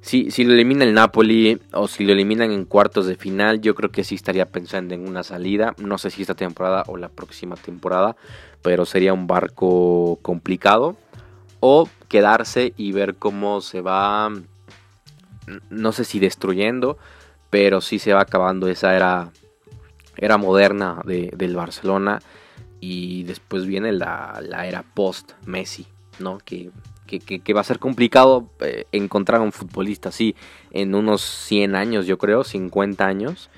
Si, 0.00 0.30
si 0.30 0.44
lo 0.44 0.54
elimina 0.54 0.84
el 0.84 0.94
Napoli 0.94 1.60
o 1.72 1.86
si 1.86 2.04
lo 2.04 2.12
eliminan 2.12 2.50
en 2.52 2.64
cuartos 2.64 3.06
de 3.06 3.16
final, 3.16 3.60
yo 3.60 3.74
creo 3.74 3.90
que 3.90 4.04
sí 4.04 4.14
estaría 4.14 4.46
pensando 4.46 4.94
en 4.94 5.06
una 5.06 5.22
salida. 5.22 5.74
No 5.78 5.98
sé 5.98 6.10
si 6.10 6.22
esta 6.22 6.34
temporada 6.34 6.84
o 6.86 6.96
la 6.96 7.08
próxima 7.10 7.56
temporada, 7.56 8.16
pero 8.62 8.86
sería 8.86 9.12
un 9.12 9.26
barco 9.26 10.18
complicado. 10.22 10.96
O 11.60 11.88
quedarse 12.08 12.72
y 12.76 12.92
ver 12.92 13.16
cómo 13.16 13.60
se 13.60 13.82
va 13.82 14.30
no 15.70 15.92
sé 15.92 16.04
si 16.04 16.18
destruyendo, 16.18 16.98
pero 17.50 17.80
sí 17.80 17.98
se 17.98 18.12
va 18.12 18.22
acabando 18.22 18.68
esa 18.68 18.96
era, 18.96 19.30
era 20.16 20.36
moderna 20.36 21.00
de, 21.04 21.30
del 21.36 21.54
Barcelona 21.56 22.20
y 22.80 23.24
después 23.24 23.66
viene 23.66 23.92
la, 23.92 24.40
era 24.66 24.82
post-Messi, 24.82 25.86
¿no? 26.18 26.38
Que, 26.38 26.70
que, 27.06 27.54
va 27.54 27.60
a 27.60 27.64
ser 27.64 27.78
complicado 27.78 28.50
eh, 28.60 28.86
encontrar 28.92 29.40
a 29.40 29.44
un 29.44 29.52
futbolista 29.52 30.08
así 30.08 30.34
en 30.72 30.94
unos 30.94 31.22
100 31.22 31.76
años, 31.76 32.06
yo 32.06 32.18
creo, 32.18 32.42
50 32.42 33.06
años 33.06 33.48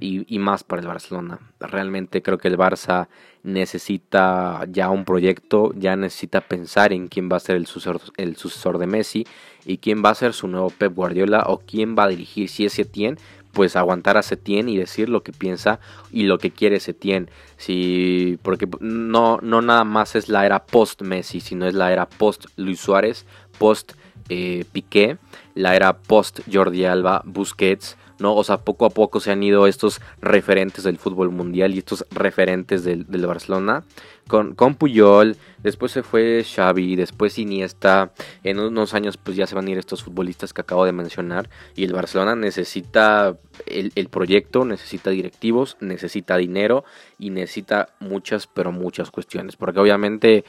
y, 0.00 0.38
más 0.38 0.64
para 0.64 0.82
el 0.82 0.88
Barcelona. 0.88 1.38
Realmente 1.60 2.22
creo 2.22 2.38
que 2.38 2.48
el 2.48 2.58
Barça 2.58 3.08
necesita 3.42 4.64
ya 4.68 4.90
un 4.90 5.04
proyecto, 5.04 5.72
ya 5.76 5.96
necesita 5.96 6.40
pensar 6.40 6.92
en 6.92 7.08
quién 7.08 7.28
va 7.30 7.36
a 7.36 7.40
ser 7.40 7.56
el 7.56 7.66
sucesor, 7.66 8.00
el 8.16 8.36
sucesor 8.36 8.78
de 8.78 8.86
Messi 8.86 9.26
y 9.64 9.78
quién 9.78 10.02
va 10.04 10.10
a 10.10 10.14
ser 10.14 10.32
su 10.32 10.48
nuevo 10.48 10.70
Pep 10.70 10.94
Guardiola 10.94 11.44
o 11.46 11.58
quién 11.58 11.96
va 11.96 12.04
a 12.04 12.08
dirigir, 12.08 12.48
si 12.48 12.66
es 12.66 12.74
Setién, 12.74 13.18
pues 13.52 13.76
aguantar 13.76 14.16
a 14.16 14.22
Setién 14.22 14.68
y 14.68 14.76
decir 14.76 15.08
lo 15.08 15.22
que 15.22 15.32
piensa 15.32 15.80
y 16.10 16.24
lo 16.24 16.38
que 16.38 16.50
quiere 16.50 16.80
Setién. 16.80 17.30
Si, 17.56 18.38
porque 18.42 18.68
no, 18.80 19.38
no 19.42 19.62
nada 19.62 19.84
más 19.84 20.16
es 20.16 20.28
la 20.28 20.44
era 20.44 20.66
post 20.66 21.02
Messi, 21.02 21.40
sino 21.40 21.66
es 21.66 21.74
la 21.74 21.92
era 21.92 22.06
post 22.06 22.46
Luis 22.56 22.80
Suárez, 22.80 23.24
post 23.58 23.92
eh, 24.28 24.64
Piqué, 24.72 25.18
la 25.54 25.76
era 25.76 25.96
post 25.98 26.40
Jordi 26.52 26.84
Alba, 26.84 27.22
Busquets, 27.24 27.96
¿no? 28.18 28.34
O 28.34 28.44
sea, 28.44 28.58
poco 28.58 28.86
a 28.86 28.90
poco 28.90 29.20
se 29.20 29.30
han 29.30 29.42
ido 29.42 29.66
estos 29.66 30.00
referentes 30.20 30.84
del 30.84 30.98
fútbol 30.98 31.30
mundial 31.30 31.74
y 31.74 31.78
estos 31.78 32.06
referentes 32.10 32.84
del, 32.84 33.04
Barcelona. 33.26 33.84
Con, 34.28 34.54
con, 34.54 34.74
Puyol, 34.74 35.36
después 35.62 35.92
se 35.92 36.02
fue 36.02 36.44
Xavi, 36.44 36.96
después 36.96 37.38
Iniesta. 37.38 38.12
En 38.42 38.58
unos 38.58 38.94
años 38.94 39.16
pues 39.18 39.36
ya 39.36 39.46
se 39.46 39.54
van 39.54 39.66
a 39.66 39.70
ir 39.70 39.78
estos 39.78 40.02
futbolistas 40.02 40.52
que 40.52 40.62
acabo 40.62 40.84
de 40.84 40.92
mencionar. 40.92 41.50
Y 41.76 41.84
el 41.84 41.92
Barcelona 41.92 42.34
necesita 42.34 43.36
el, 43.66 43.92
el 43.94 44.08
proyecto, 44.08 44.64
necesita 44.64 45.10
directivos, 45.10 45.76
necesita 45.80 46.36
dinero 46.36 46.84
y 47.18 47.30
necesita 47.30 47.90
muchas, 48.00 48.46
pero 48.46 48.72
muchas 48.72 49.10
cuestiones. 49.10 49.56
Porque 49.56 49.80
obviamente 49.80 50.44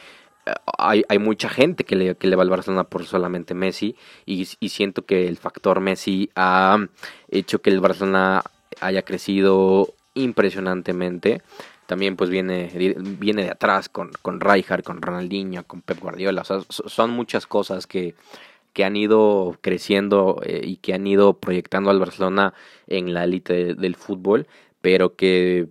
hay, 0.78 1.04
hay, 1.10 1.20
mucha 1.20 1.50
gente 1.50 1.84
que 1.84 1.96
le, 1.96 2.16
que 2.16 2.28
le 2.28 2.36
va 2.36 2.44
al 2.44 2.50
Barcelona 2.50 2.84
por 2.86 3.06
solamente 3.06 3.54
Messi 3.54 3.96
y, 4.26 4.46
siento 4.46 5.06
que 5.06 5.28
el 5.28 5.38
factor 5.38 5.80
Messi 5.80 6.30
ha 6.36 6.78
hecho 7.30 7.62
que 7.62 7.70
el 7.70 7.80
Barcelona 7.80 8.44
haya 8.82 9.04
crecido 9.04 9.94
impresionantemente. 10.14 11.42
También 11.88 12.16
pues 12.16 12.30
viene, 12.30 12.72
viene 13.20 13.44
de 13.44 13.52
atrás 13.52 13.90
con, 13.90 14.12
con 14.22 14.40
Rijkaard, 14.40 14.84
con 14.84 15.02
Ronaldinho, 15.02 15.64
con 15.66 15.82
Pep 15.82 16.00
Guardiola. 16.00 16.44
son 16.44 17.12
muchas 17.12 17.46
cosas 17.46 17.86
que, 17.86 18.16
que 18.74 18.84
han 18.84 18.96
ido 18.96 19.58
creciendo 19.62 20.42
eh, 20.44 20.62
y 20.64 20.78
que 20.78 20.94
han 20.94 21.08
ido 21.08 21.40
proyectando 21.40 21.92
al 21.92 22.00
Barcelona 22.00 22.54
en 22.88 23.14
la 23.14 23.24
élite 23.24 23.76
del 23.76 23.96
fútbol, 23.96 24.48
pero 24.82 25.16
que 25.16 25.68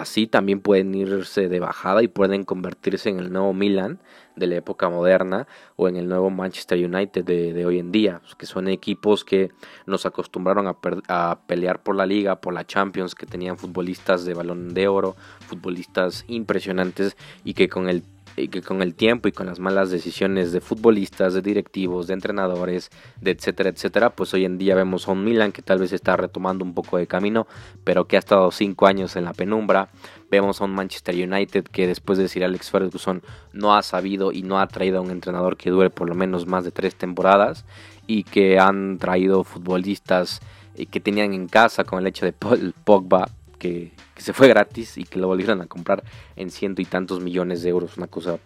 así 0.00 0.26
también 0.26 0.60
pueden 0.60 0.94
irse 0.94 1.48
de 1.48 1.60
bajada 1.60 2.02
y 2.02 2.08
pueden 2.08 2.44
convertirse 2.44 3.08
en 3.08 3.18
el 3.18 3.32
nuevo 3.32 3.52
Milan 3.52 4.00
de 4.34 4.46
la 4.48 4.56
época 4.56 4.88
moderna 4.88 5.46
o 5.76 5.88
en 5.88 5.96
el 5.96 6.08
nuevo 6.08 6.30
Manchester 6.30 6.84
United 6.84 7.24
de, 7.24 7.64
hoy 7.64 7.78
en 7.78 7.92
día, 7.92 8.20
que 8.36 8.46
son 8.46 8.68
equipos 8.68 9.24
que 9.24 9.52
nos 9.86 10.06
acostumbraron 10.06 10.66
a, 10.66 10.76
a, 11.08 11.40
pelear 11.46 11.82
por 11.82 11.94
la 11.94 12.06
liga, 12.06 12.40
por 12.40 12.54
la 12.54 12.66
Champions, 12.66 13.14
que 13.14 13.26
tenían 13.26 13.56
futbolistas 13.56 14.24
de 14.24 14.34
balón 14.34 14.74
de 14.74 14.88
oro, 14.88 15.14
futbolistas 15.46 16.24
impresionantes 16.26 17.16
y 17.44 17.54
que 17.54 17.68
con 17.68 17.88
el 17.88 18.02
y 18.36 18.48
que 18.48 18.62
con 18.62 18.82
el 18.82 18.94
tiempo 18.94 19.28
y 19.28 19.32
con 19.32 19.46
las 19.46 19.60
malas 19.60 19.90
decisiones 19.90 20.52
de 20.52 20.60
futbolistas, 20.60 21.34
de 21.34 21.42
directivos, 21.42 22.06
de 22.06 22.14
entrenadores, 22.14 22.90
de 23.20 23.30
etcétera, 23.30 23.70
etcétera, 23.70 24.10
pues 24.10 24.34
hoy 24.34 24.44
en 24.44 24.58
día 24.58 24.74
vemos 24.74 25.08
a 25.08 25.12
un 25.12 25.24
Milan 25.24 25.52
que 25.52 25.62
tal 25.62 25.78
vez 25.78 25.92
está 25.92 26.16
retomando 26.16 26.64
un 26.64 26.74
poco 26.74 26.98
de 26.98 27.06
camino, 27.06 27.46
pero 27.84 28.06
que 28.06 28.16
ha 28.16 28.18
estado 28.18 28.50
cinco 28.50 28.86
años 28.86 29.16
en 29.16 29.24
la 29.24 29.32
penumbra. 29.32 29.88
Vemos 30.30 30.60
a 30.60 30.64
un 30.64 30.74
Manchester 30.74 31.14
United 31.14 31.64
que 31.64 31.86
después 31.86 32.18
de 32.18 32.24
decir 32.24 32.44
Alex 32.44 32.70
Ferguson 32.70 33.22
no 33.52 33.76
ha 33.76 33.82
sabido 33.82 34.32
y 34.32 34.42
no 34.42 34.58
ha 34.58 34.66
traído 34.66 34.98
a 34.98 35.02
un 35.02 35.10
entrenador 35.10 35.56
que 35.56 35.70
dure 35.70 35.90
por 35.90 36.08
lo 36.08 36.14
menos 36.14 36.46
más 36.46 36.64
de 36.64 36.72
tres 36.72 36.96
temporadas 36.96 37.64
y 38.06 38.24
que 38.24 38.58
han 38.58 38.98
traído 38.98 39.44
futbolistas 39.44 40.40
eh, 40.76 40.86
que 40.86 41.00
tenían 41.00 41.32
en 41.34 41.46
casa 41.46 41.84
con 41.84 42.00
el 42.00 42.06
hecho 42.06 42.26
de 42.26 42.32
Pogba 42.32 43.28
que, 43.58 43.92
se 44.16 44.32
fue 44.32 44.48
gratis 44.48 44.98
y 44.98 45.04
que 45.04 45.18
lo 45.18 45.26
volvieron 45.26 45.60
a 45.60 45.66
comprar 45.66 46.02
en 46.36 46.50
ciento 46.50 46.82
y 46.82 46.84
tantos 46.84 47.20
millones 47.20 47.62
de 47.62 47.70
euros, 47.70 47.96
una 47.96 48.06
cosa 48.06 48.38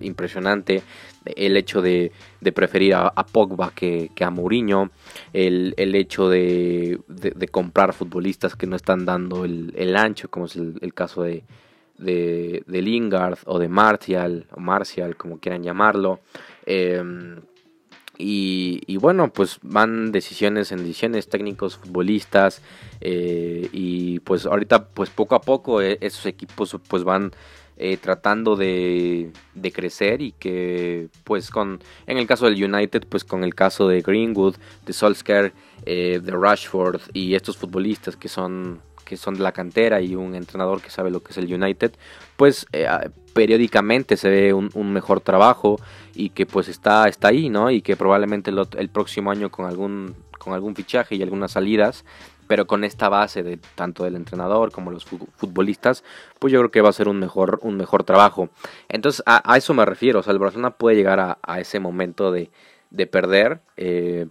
impresionante. 0.00 0.82
El 1.24 1.56
hecho 1.56 1.82
de, 1.82 2.12
preferir 2.54 2.94
a, 2.94 3.26
Pogba 3.30 3.72
que, 3.74 4.10
a 4.20 4.30
Mourinho, 4.30 4.90
el, 5.32 5.94
hecho 5.94 6.28
de, 6.28 6.98
comprar 7.50 7.92
futbolistas 7.92 8.56
que 8.56 8.66
no 8.66 8.76
están 8.76 9.04
dando 9.04 9.44
el, 9.44 9.96
ancho, 9.96 10.28
como 10.28 10.46
es 10.46 10.56
el, 10.56 10.94
caso 10.94 11.22
de, 11.22 11.44
de, 11.98 12.62
Lingard 12.82 13.38
o 13.46 13.58
de 13.58 13.68
Martial, 13.68 14.46
o 14.52 14.60
Martial, 14.60 15.16
como 15.16 15.38
quieran 15.38 15.62
llamarlo. 15.62 16.20
Em, 16.66 17.40
y, 18.24 18.96
bueno, 18.98 19.32
pues 19.32 19.58
van 19.62 20.12
decisiones 20.12 20.70
en 20.70 20.78
decisiones, 20.78 21.28
técnicos, 21.28 21.76
futbolistas. 21.76 22.62
Eh, 23.00 23.68
y 23.72 24.20
pues 24.20 24.46
ahorita, 24.46 24.86
pues 24.86 25.10
poco 25.10 25.34
a 25.34 25.40
poco, 25.40 25.82
eh, 25.82 25.98
esos 26.00 26.26
equipos 26.26 26.76
pues 26.88 27.02
van 27.04 27.32
eh, 27.78 27.96
tratando 27.96 28.54
de, 28.54 29.32
crecer 29.72 30.20
y 30.20 30.32
que 30.32 31.08
pues 31.24 31.50
con 31.50 31.80
en 32.06 32.18
el 32.18 32.26
caso 32.26 32.44
del 32.44 32.62
United 32.62 33.04
pues 33.08 33.24
con 33.24 33.42
el 33.42 33.54
caso 33.54 33.88
de 33.88 34.02
Greenwood 34.02 34.56
de 34.84 34.92
Solskjaer 34.92 35.52
eh, 35.86 36.20
de 36.22 36.32
Rashford 36.32 37.00
y 37.14 37.34
estos 37.34 37.56
futbolistas 37.56 38.14
que 38.14 38.28
son 38.28 38.82
que 39.04 39.16
son 39.16 39.34
de 39.34 39.40
la 39.40 39.52
cantera 39.52 40.02
y 40.02 40.14
un 40.14 40.34
entrenador 40.34 40.82
que 40.82 40.90
sabe 40.90 41.10
lo 41.10 41.22
que 41.22 41.32
es 41.32 41.38
el 41.38 41.52
United 41.52 41.92
pues 42.36 42.66
periódicamente 43.32 44.16
se 44.16 44.30
ve 44.30 44.52
un, 44.52 44.92
mejor 44.92 45.20
trabajo 45.20 45.80
y 46.14 46.30
que 46.30 46.46
pues 46.46 46.68
está 46.68 47.08
está 47.08 47.28
ahí 47.28 47.48
no 47.48 47.70
y 47.70 47.82
que 47.82 47.96
probablemente 47.96 48.50
el 48.50 48.88
próximo 48.88 49.30
año 49.30 49.50
con 49.50 49.66
algún 49.66 50.14
con 50.38 50.54
algún 50.54 50.74
fichaje 50.74 51.14
y 51.14 51.22
algunas 51.22 51.52
salidas 51.52 52.04
pero 52.52 52.66
con 52.66 52.84
esta 52.84 53.08
base 53.08 53.42
de 53.42 53.58
tanto 53.74 54.04
del 54.04 54.14
entrenador 54.14 54.72
como 54.72 54.90
los 54.90 55.06
futbolistas, 55.06 56.04
pues 56.38 56.52
yo 56.52 56.58
creo 56.58 56.70
que 56.70 56.82
va 56.82 56.90
a 56.90 56.92
ser 56.92 57.08
un 57.08 57.18
mejor, 57.18 57.60
un 57.62 57.78
mejor 57.78 58.04
trabajo. 58.04 58.50
Entonces 58.90 59.22
a, 59.24 59.56
eso 59.56 59.72
me 59.72 59.86
refiero, 59.86 60.20
o 60.20 60.22
sea, 60.22 60.34
el 60.34 60.38
Barcelona 60.38 60.72
puede 60.72 60.96
llegar 60.96 61.38
a, 61.40 61.60
ese 61.60 61.80
momento 61.80 62.30
de, 62.30 62.50
de 62.90 63.06
perder 63.06 63.62
eh, 63.78 64.26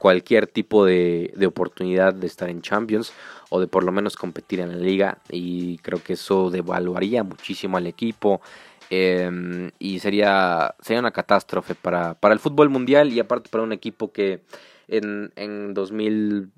cualquier 0.00 0.48
tipo 0.48 0.84
de, 0.84 1.32
de, 1.36 1.46
oportunidad 1.46 2.14
de 2.14 2.26
estar 2.26 2.48
en 2.48 2.62
Champions 2.62 3.12
o 3.50 3.60
de 3.60 3.68
por 3.68 3.84
lo 3.84 3.92
menos 3.92 4.16
competir 4.16 4.60
en 4.60 4.70
la 4.70 4.76
liga 4.76 5.18
y 5.30 5.78
creo 5.78 6.02
que 6.02 6.14
eso 6.14 6.50
devaluaría 6.50 7.22
muchísimo 7.22 7.76
al 7.76 7.86
equipo. 7.86 8.40
Em, 8.88 9.70
y 9.78 10.00
sería, 10.00 10.74
sería 10.80 11.00
una 11.00 11.12
catástrofe 11.12 11.76
para, 11.76 12.14
para 12.14 12.34
el 12.34 12.40
fútbol 12.40 12.70
mundial 12.70 13.12
y 13.12 13.20
aparte 13.20 13.48
para 13.48 13.62
un 13.62 13.72
equipo 13.72 14.10
que 14.10 14.40
en, 14.88 15.32
en 15.36 15.74
2000 15.74 16.50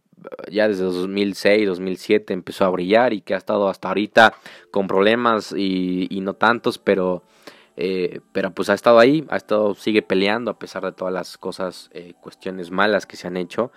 ya 0.50 0.68
desde 0.68 0.84
2006, 0.84 1.66
2007 1.66 2.32
empezó 2.32 2.64
a 2.64 2.70
brillar 2.70 3.12
y 3.12 3.20
que 3.20 3.34
ha 3.34 3.38
estado 3.38 3.68
hasta 3.68 3.88
ahorita 3.88 4.34
con 4.70 4.86
problemas 4.86 5.52
y, 5.56 6.08
no 6.22 6.34
tantos, 6.34 6.78
pero, 6.78 7.22
eh, 7.76 8.20
pero 8.32 8.52
pues 8.52 8.68
ha 8.70 8.74
estado 8.74 8.98
ahí, 8.98 9.24
ha 9.28 9.36
estado, 9.36 9.74
sigue 9.74 10.02
peleando 10.02 10.50
a 10.50 10.58
pesar 10.58 10.84
de 10.84 10.92
todas 10.92 11.12
las 11.12 11.38
cosas, 11.38 11.90
eh, 11.92 12.14
cuestiones 12.20 12.70
malas 12.70 13.06
que 13.06 13.16
se 13.16 13.26
han 13.26 13.36
hecho 13.36 13.72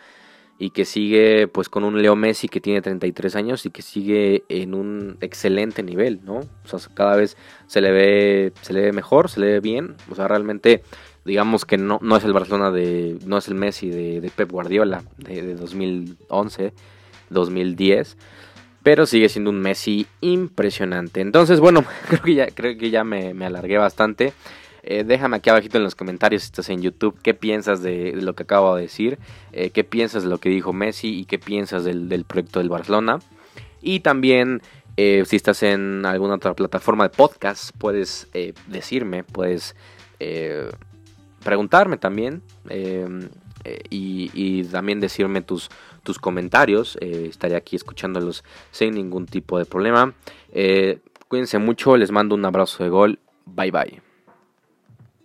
y 0.57 0.69
que 0.69 0.85
sigue 0.85 1.47
pues 1.47 1.67
con 1.67 1.83
un 1.83 2.01
Leo 2.01 2.15
Messi 2.15 2.47
que 2.47 2.61
tiene 2.61 2.81
33 2.81 3.35
años 3.35 3.65
y 3.65 3.71
que 3.71 3.81
sigue 3.81 4.43
en 4.47 4.73
un 4.73 5.17
excelente 5.19 5.83
nivel, 5.83 6.21
¿no? 6.23 6.37
O 6.37 6.67
sea, 6.67 6.79
cada 6.93 7.15
vez 7.15 7.35
se 7.67 7.81
le 7.81 7.91
ve, 7.91 8.53
se 8.61 8.73
le 8.73 8.81
ve 8.81 8.91
mejor, 8.93 9.29
se 9.29 9.41
le 9.41 9.47
ve 9.47 9.59
bien, 9.59 9.95
o 10.09 10.15
sea, 10.15 10.27
realmente 10.27 10.83
digamos 11.25 11.65
que 11.65 11.77
no, 11.77 11.99
no 12.01 12.15
es 12.15 12.23
el 12.23 12.33
Barcelona 12.33 12.71
de, 12.71 13.17
no 13.25 13.37
es 13.37 13.47
el 13.47 13.55
Messi 13.55 13.89
de, 13.89 14.31
Pep 14.33 14.49
Guardiola 14.49 15.03
de, 15.17 15.55
2011, 15.55 16.73
2010, 17.29 18.17
pero 18.85 19.07
sigue 19.07 19.29
siendo 19.29 19.49
un 19.49 19.61
Messi 19.61 20.05
impresionante. 20.21 21.19
Entonces, 21.19 21.59
bueno, 21.59 21.83
creo 22.07 22.21
que 22.21 22.35
ya, 22.35 22.45
creo 22.51 22.77
que 22.77 22.91
ya 22.91 23.03
me, 23.03 23.31
alargué 23.43 23.79
bastante. 23.79 24.33
Eh, 24.83 25.03
déjame 25.03 25.37
aquí 25.37 25.49
abajito 25.49 25.79
en 25.79 25.83
los 25.83 25.95
comentarios 25.95 26.43
si 26.43 26.45
estás 26.45 26.69
en 26.69 26.83
YouTube 26.83 27.17
qué 27.23 27.33
piensas 27.33 27.81
de, 27.81 28.11
lo 28.13 28.35
que 28.35 28.43
acabo 28.43 28.75
de 28.75 28.83
decir, 28.83 29.17
eh, 29.53 29.71
qué 29.71 29.83
piensas 29.83 30.21
de 30.21 30.29
lo 30.29 30.37
que 30.37 30.49
dijo 30.49 30.71
Messi 30.71 31.21
y 31.21 31.25
qué 31.25 31.39
piensas 31.39 31.83
del, 31.83 32.25
proyecto 32.25 32.59
del 32.59 32.69
Barcelona. 32.69 33.17
Y 33.81 34.01
también 34.01 34.61
eh, 34.97 35.23
si 35.25 35.35
estás 35.35 35.63
en 35.63 36.05
alguna 36.05 36.35
otra 36.35 36.53
plataforma 36.53 37.05
de 37.05 37.09
podcast, 37.09 37.75
puedes 37.79 38.27
decirme, 38.67 39.23
puedes 39.23 39.75
preguntarme 41.43 41.97
también 41.97 42.43
eh, 43.65 43.81
y, 43.89 44.63
también 44.65 44.99
decirme 44.99 45.41
tus, 45.41 45.71
tus 46.05 46.19
comentarios. 46.19 46.97
Eh, 47.01 47.27
estaré 47.29 47.57
aquí 47.57 47.75
escuchándolos 47.75 48.45
sin 48.71 48.95
ningún 48.95 49.25
tipo 49.25 49.57
de 49.57 49.65
problema. 49.65 50.13
Eh, 50.53 50.99
cuídense 51.27 51.57
mucho, 51.57 51.97
les 51.97 52.11
mando 52.11 52.35
un 52.35 52.45
abrazo 52.45 52.85
de 52.85 52.89
gol. 52.89 53.19
Bye 53.45 53.71
bye. 53.71 54.04